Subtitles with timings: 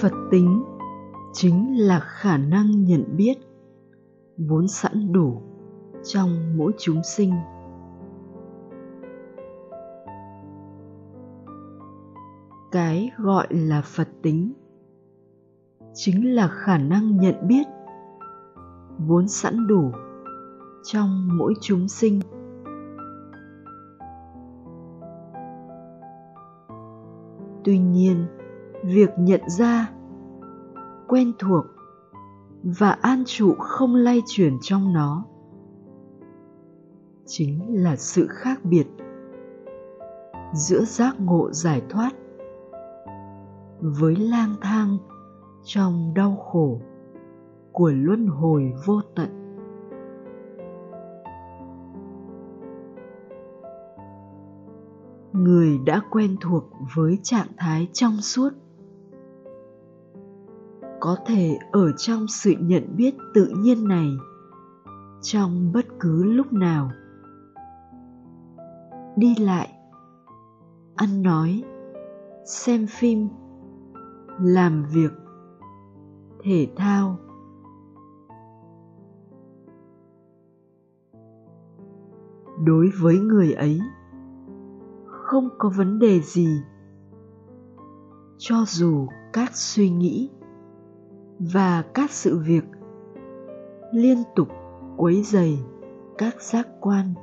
[0.00, 0.64] phật tính
[1.32, 3.34] chính là khả năng nhận biết
[4.36, 5.42] vốn sẵn đủ
[6.04, 7.32] trong mỗi chúng sinh.
[12.72, 14.52] Cái gọi là phật tính
[15.94, 17.66] chính là khả năng nhận biết
[18.98, 19.92] vốn sẵn đủ
[20.84, 22.20] trong mỗi chúng sinh.
[27.64, 28.26] Tuy nhiên,
[28.84, 29.95] việc nhận ra
[31.08, 31.66] quen thuộc
[32.62, 35.24] và an trụ không lay chuyển trong nó
[37.26, 38.86] chính là sự khác biệt
[40.54, 42.10] giữa giác ngộ giải thoát
[43.80, 44.98] với lang thang
[45.64, 46.80] trong đau khổ
[47.72, 49.28] của luân hồi vô tận.
[55.32, 56.64] Người đã quen thuộc
[56.94, 58.50] với trạng thái trong suốt
[61.00, 64.08] có thể ở trong sự nhận biết tự nhiên này
[65.22, 66.90] trong bất cứ lúc nào.
[69.16, 69.72] Đi lại,
[70.96, 71.64] ăn nói,
[72.44, 73.28] xem phim,
[74.40, 75.12] làm việc,
[76.42, 77.16] thể thao.
[82.64, 83.80] Đối với người ấy,
[85.06, 86.62] không có vấn đề gì,
[88.38, 90.30] cho dù các suy nghĩ
[91.38, 92.64] và các sự việc.
[93.92, 94.48] Liên tục
[94.96, 95.58] quấy dày
[96.18, 97.14] các giác quan.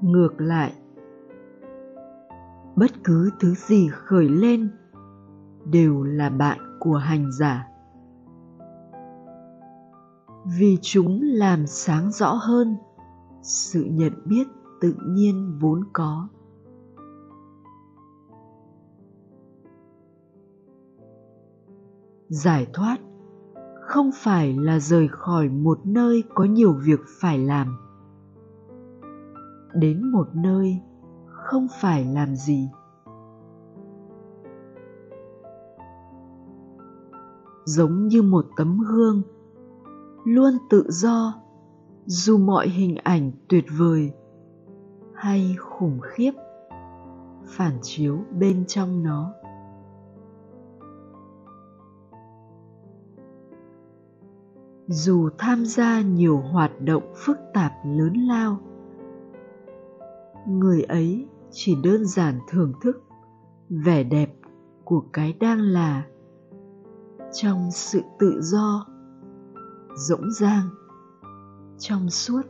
[0.00, 0.72] Ngược lại,
[2.76, 4.70] bất cứ thứ gì khởi lên
[5.64, 7.68] đều là bạn của hành giả.
[10.58, 12.76] Vì chúng làm sáng rõ hơn
[13.42, 14.48] sự nhận biết
[14.80, 16.28] tự nhiên vốn có.
[22.32, 22.98] Giải thoát.
[23.80, 27.76] Không phải là rời khỏi một nơi có nhiều việc phải làm.
[29.74, 30.80] Đến một nơi
[31.26, 32.68] không phải làm gì.
[37.64, 39.22] Giống như một tấm gương,
[40.24, 41.34] luôn tự do,
[42.06, 44.12] dù mọi hình ảnh tuyệt vời
[45.14, 46.32] hay khủng khiếp,
[47.46, 49.32] phản chiếu bên trong nó.
[54.86, 58.60] Dù tham gia nhiều hoạt động phức tạp lớn lao,
[60.48, 63.02] người ấy chỉ đơn giản thưởng thức
[63.68, 64.34] vẻ đẹp
[64.84, 66.06] của cái đang là
[67.32, 68.86] trong sự tự do,
[69.94, 70.68] rỗng rang
[71.78, 72.42] trong suốt.